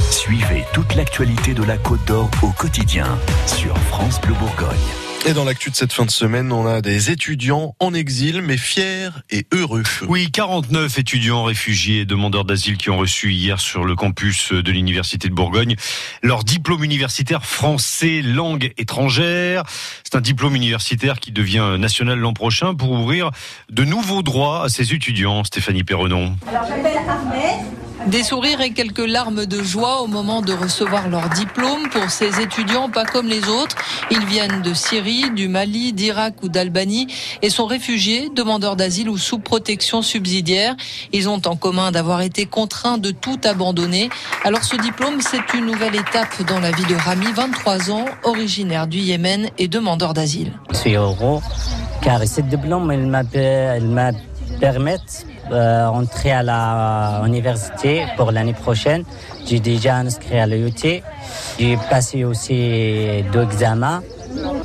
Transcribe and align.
Suivez 0.00 0.64
toute 0.72 0.94
l'actualité 0.94 1.54
de 1.54 1.62
la 1.62 1.76
Côte 1.76 2.04
d'Or 2.06 2.30
au 2.42 2.50
quotidien 2.50 3.18
sur 3.46 3.76
France 3.78 4.20
Bleu 4.20 4.34
Bourgogne. 4.34 4.68
Et 5.24 5.34
dans 5.34 5.44
l'actu 5.44 5.70
de 5.70 5.76
cette 5.76 5.92
fin 5.92 6.04
de 6.04 6.10
semaine, 6.10 6.50
on 6.50 6.66
a 6.66 6.80
des 6.80 7.12
étudiants 7.12 7.76
en 7.78 7.94
exil, 7.94 8.42
mais 8.42 8.56
fiers 8.56 9.10
et 9.30 9.46
heureux. 9.52 9.84
Oui, 10.08 10.32
49 10.32 10.98
étudiants 10.98 11.44
réfugiés 11.44 12.00
et 12.00 12.04
demandeurs 12.04 12.44
d'asile 12.44 12.76
qui 12.76 12.90
ont 12.90 12.98
reçu 12.98 13.32
hier 13.32 13.60
sur 13.60 13.84
le 13.84 13.94
campus 13.94 14.52
de 14.52 14.72
l'Université 14.72 15.28
de 15.28 15.34
Bourgogne 15.34 15.76
leur 16.24 16.42
diplôme 16.42 16.82
universitaire 16.82 17.46
français 17.46 18.20
langue 18.20 18.72
étrangère. 18.78 19.62
C'est 20.02 20.16
un 20.16 20.20
diplôme 20.20 20.56
universitaire 20.56 21.20
qui 21.20 21.30
devient 21.30 21.76
national 21.78 22.18
l'an 22.18 22.32
prochain 22.32 22.74
pour 22.74 22.90
ouvrir 22.90 23.30
de 23.70 23.84
nouveaux 23.84 24.22
droits 24.22 24.64
à 24.64 24.68
ces 24.68 24.92
étudiants. 24.92 25.44
Stéphanie 25.44 25.84
Perronon. 25.84 26.36
Alors, 26.48 26.66
j'appelle 26.66 26.98
Ahmed. 27.08 27.81
Des 28.06 28.24
sourires 28.24 28.60
et 28.60 28.72
quelques 28.72 29.06
larmes 29.06 29.46
de 29.46 29.62
joie 29.62 30.02
au 30.02 30.06
moment 30.08 30.42
de 30.42 30.52
recevoir 30.52 31.08
leur 31.08 31.28
diplôme 31.30 31.88
pour 31.90 32.10
ces 32.10 32.40
étudiants 32.40 32.90
pas 32.90 33.04
comme 33.04 33.28
les 33.28 33.48
autres. 33.48 33.76
Ils 34.10 34.24
viennent 34.26 34.60
de 34.60 34.74
Syrie, 34.74 35.30
du 35.30 35.48
Mali, 35.48 35.92
d'Irak 35.92 36.42
ou 36.42 36.48
d'Albanie 36.48 37.06
et 37.42 37.50
sont 37.50 37.66
réfugiés, 37.66 38.28
demandeurs 38.34 38.74
d'asile 38.74 39.08
ou 39.08 39.16
sous 39.16 39.38
protection 39.38 40.02
subsidiaire. 40.02 40.74
Ils 41.12 41.28
ont 41.28 41.40
en 41.46 41.54
commun 41.54 41.92
d'avoir 41.92 42.22
été 42.22 42.44
contraints 42.44 42.98
de 42.98 43.12
tout 43.12 43.40
abandonner. 43.44 44.10
Alors 44.44 44.64
ce 44.64 44.76
diplôme, 44.76 45.20
c'est 45.20 45.56
une 45.56 45.66
nouvelle 45.66 45.94
étape 45.94 46.42
dans 46.46 46.58
la 46.58 46.72
vie 46.72 46.86
de 46.86 46.96
Rami, 46.96 47.26
23 47.34 47.90
ans, 47.92 48.04
originaire 48.24 48.88
du 48.88 48.98
Yémen 48.98 49.48
et 49.58 49.68
demandeur 49.68 50.12
d'asile. 50.12 50.52
Je 50.72 50.76
suis 50.76 50.94
heureux 50.94 51.40
car 52.02 52.26
ce 52.26 52.40
diplôme, 52.40 52.90
il 52.92 53.06
m'a 53.06 53.22
euh, 55.50 55.86
entrer 55.86 56.32
à 56.32 56.42
la 56.42 57.22
université 57.26 58.04
pour 58.16 58.30
l'année 58.30 58.54
prochaine. 58.54 59.04
J'ai 59.46 59.60
déjà 59.60 59.96
inscrit 59.96 60.38
à 60.38 60.46
l'EUT. 60.46 61.02
J'ai 61.58 61.76
passé 61.90 62.24
aussi 62.24 63.24
deux 63.32 63.42
examens 63.42 64.02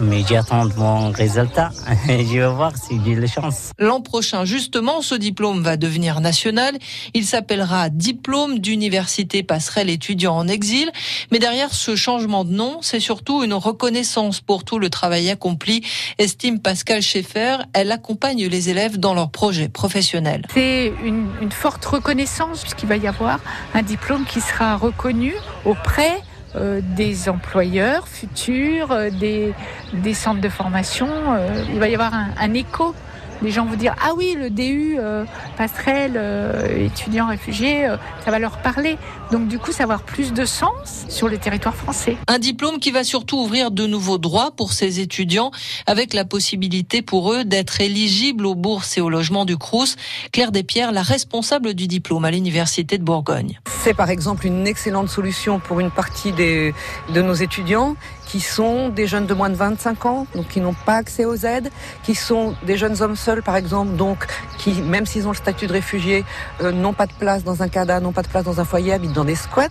mais 0.00 0.22
j'attends 0.28 0.66
mon 0.76 1.10
résultat. 1.10 1.70
Je 2.08 2.38
vais 2.38 2.46
voir 2.48 2.72
si 2.76 3.00
j'ai 3.04 3.14
la 3.14 3.26
chance. 3.26 3.72
L'an 3.78 4.00
prochain, 4.00 4.44
justement, 4.44 5.02
ce 5.02 5.14
diplôme 5.14 5.62
va 5.62 5.76
devenir 5.76 6.20
national. 6.20 6.76
Il 7.14 7.24
s'appellera 7.24 7.88
Diplôme 7.88 8.58
d'université 8.58 9.42
passerelle 9.42 9.90
étudiant 9.90 10.36
en 10.36 10.48
exil. 10.48 10.90
Mais 11.30 11.38
derrière 11.38 11.72
ce 11.72 11.96
changement 11.96 12.44
de 12.44 12.52
nom, 12.52 12.78
c'est 12.80 13.00
surtout 13.00 13.42
une 13.42 13.54
reconnaissance 13.54 14.40
pour 14.40 14.64
tout 14.64 14.78
le 14.78 14.90
travail 14.90 15.30
accompli, 15.30 15.84
estime 16.18 16.60
Pascal 16.60 17.02
Schaeffer. 17.02 17.58
Elle 17.72 17.92
accompagne 17.92 18.46
les 18.46 18.70
élèves 18.70 18.98
dans 18.98 19.14
leurs 19.14 19.30
projets 19.30 19.68
professionnels. 19.68 20.46
C'est 20.52 20.92
une, 21.04 21.28
une 21.40 21.52
forte 21.52 21.84
reconnaissance 21.84 22.62
puisqu'il 22.62 22.88
va 22.88 22.96
y 22.96 23.06
avoir 23.06 23.40
un 23.74 23.82
diplôme 23.82 24.24
qui 24.24 24.40
sera 24.40 24.76
reconnu 24.76 25.34
auprès 25.64 26.22
des 26.54 27.28
employeurs 27.28 28.08
futurs, 28.08 28.92
euh, 28.92 29.10
des, 29.10 29.54
des, 29.92 30.14
centres 30.14 30.40
de 30.40 30.48
formation. 30.48 31.08
Euh, 31.08 31.64
il 31.72 31.78
va 31.80 31.88
y 31.88 31.94
avoir 31.94 32.12
un, 32.12 32.28
un 32.38 32.54
écho 32.54 32.94
les 33.42 33.50
gens 33.50 33.66
vont 33.66 33.76
dire 33.76 33.94
ah 34.00 34.12
oui 34.16 34.36
le 34.38 34.50
DU 34.50 34.96
euh, 34.98 35.24
passerelle 35.56 36.14
euh, 36.16 36.86
étudiants 36.86 37.28
réfugiés 37.28 37.86
euh, 37.86 37.96
ça 38.24 38.30
va 38.30 38.38
leur 38.38 38.58
parler. 38.58 38.98
Donc 39.30 39.48
du 39.48 39.58
coup 39.58 39.72
ça 39.72 39.78
va 39.86 39.94
avoir 39.94 40.02
plus 40.02 40.32
de 40.32 40.44
sens 40.44 41.06
sur 41.08 41.28
le 41.28 41.38
territoire 41.38 41.74
français. 41.74 42.16
Un 42.28 42.38
diplôme 42.38 42.78
qui 42.78 42.90
va 42.90 43.04
surtout 43.04 43.38
ouvrir 43.38 43.70
de 43.70 43.86
nouveaux 43.86 44.18
droits 44.18 44.52
pour 44.52 44.72
ces 44.72 45.00
étudiants 45.00 45.50
avec 45.86 46.14
la 46.14 46.24
possibilité 46.24 47.02
pour 47.02 47.32
eux 47.32 47.44
d'être 47.44 47.80
éligibles 47.80 48.46
aux 48.46 48.54
bourses 48.54 48.96
et 48.98 49.00
au 49.00 49.10
logement 49.10 49.44
du 49.44 49.56
Crous. 49.56 49.96
Claire 50.32 50.52
Despierres 50.52 50.92
la 50.92 51.02
responsable 51.02 51.74
du 51.74 51.88
diplôme 51.88 52.24
à 52.24 52.30
l'université 52.30 52.98
de 52.98 53.04
Bourgogne. 53.04 53.60
C'est 53.66 53.94
par 53.94 54.10
exemple 54.10 54.46
une 54.46 54.66
excellente 54.66 55.08
solution 55.08 55.58
pour 55.58 55.80
une 55.80 55.90
partie 55.90 56.32
des, 56.32 56.74
de 57.12 57.22
nos 57.22 57.34
étudiants 57.34 57.96
qui 58.32 58.40
sont 58.40 58.88
des 58.88 59.06
jeunes 59.06 59.26
de 59.26 59.34
moins 59.34 59.50
de 59.50 59.56
25 59.56 60.06
ans, 60.06 60.26
donc 60.34 60.48
qui 60.48 60.60
n'ont 60.60 60.74
pas 60.86 60.94
accès 60.94 61.24
aux 61.24 61.36
aides, 61.36 61.70
qui 62.02 62.14
sont 62.14 62.54
des 62.64 62.76
jeunes 62.78 63.02
hommes 63.02 63.16
seuls, 63.16 63.31
par 63.40 63.56
exemple, 63.56 63.96
donc 63.96 64.26
qui, 64.58 64.72
même 64.82 65.06
s'ils 65.06 65.26
ont 65.26 65.30
le 65.30 65.36
statut 65.36 65.66
de 65.66 65.72
réfugié, 65.72 66.24
euh, 66.60 66.72
n'ont 66.72 66.92
pas 66.92 67.06
de 67.06 67.12
place 67.12 67.44
dans 67.44 67.62
un 67.62 67.68
CADA, 67.68 68.00
n'ont 68.00 68.12
pas 68.12 68.22
de 68.22 68.28
place 68.28 68.44
dans 68.44 68.60
un 68.60 68.64
foyer, 68.64 68.92
habitent 68.92 69.14
dans 69.14 69.24
des 69.24 69.34
squats. 69.34 69.68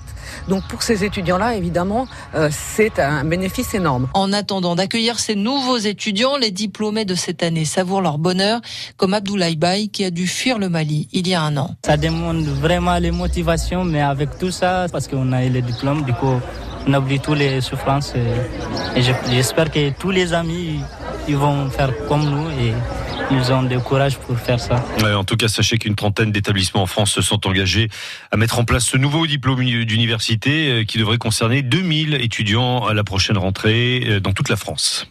Donc 0.48 0.64
pour 0.68 0.82
ces 0.82 1.04
étudiants-là, 1.04 1.56
évidemment, 1.56 2.08
euh, 2.34 2.50
c'est 2.52 3.00
un 3.00 3.24
bénéfice 3.24 3.74
énorme. 3.74 4.08
En 4.14 4.34
attendant 4.34 4.76
d'accueillir 4.76 5.20
ces 5.20 5.36
nouveaux 5.36 5.78
étudiants, 5.78 6.38
les 6.38 6.52
diplômés 6.52 7.06
de 7.06 7.16
cette 7.16 7.44
année 7.44 7.66
savourent 7.66 8.02
leur 8.02 8.18
bonheur, 8.18 8.62
comme 8.98 9.14
Abdoulaye 9.14 9.58
Baye 9.58 9.90
qui 9.90 10.04
a 10.06 10.10
dû 10.10 10.26
fuir 10.28 10.58
le 10.58 10.70
Mali 10.70 11.08
il 11.12 11.28
y 11.28 11.36
a 11.36 11.42
un 11.42 11.58
an. 11.58 11.76
Ça 11.86 11.98
demande 11.98 12.46
vraiment 12.46 12.98
les 12.98 13.12
motivations, 13.12 13.84
mais 13.84 14.02
avec 14.02 14.38
tout 14.40 14.52
ça, 14.52 14.88
parce 14.92 15.08
qu'on 15.08 15.32
a 15.34 15.46
eu 15.46 15.50
les 15.50 15.62
diplômes, 15.62 16.04
du 16.04 16.14
coup, 16.14 16.40
on 16.88 16.94
oublie 16.94 17.20
toutes 17.20 17.38
les 17.38 17.62
souffrances. 17.62 18.14
Et, 18.16 19.00
et 19.00 19.04
j'espère 19.30 19.70
que 19.70 19.92
tous 19.92 20.10
les 20.10 20.34
amis 20.34 20.80
ils 21.28 21.38
vont 21.38 21.70
faire 21.70 21.92
comme 22.08 22.24
nous 22.24 22.50
et 22.50 22.74
ils 23.31 23.52
ont 23.52 23.64
du 23.64 23.80
courage 23.80 24.18
pour 24.18 24.38
faire 24.38 24.59
ça. 24.59 24.84
En 25.16 25.24
tout 25.24 25.38
cas, 25.38 25.47
sachez 25.47 25.78
qu'une 25.78 25.96
trentaine 25.96 26.31
d'établissements 26.31 26.84
en 26.84 26.88
France 26.88 27.12
se 27.12 27.22
sont 27.22 27.47
engagés 27.47 27.90
à 28.31 28.38
mettre 28.38 28.59
en 28.59 28.66
place 28.66 28.86
ce 28.86 28.97
nouveau 28.97 29.28
diplôme 29.28 29.64
d'université 29.64 30.86
qui 30.88 30.97
devrait 30.97 31.18
concerner 31.18 31.62
2000 31.62 32.16
étudiants 32.16 32.86
à 32.86 32.94
la 32.94 33.03
prochaine 33.03 33.38
rentrée 33.38 34.19
dans 34.22 34.34
toute 34.34 34.50
la 34.50 34.56
France. 34.56 35.08